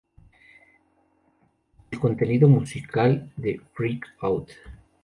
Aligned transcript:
El 1.91 1.99
contenido 1.99 2.47
musical 2.47 3.31
de 3.37 3.61
"Freak 3.75 4.03
Out! 4.21 4.49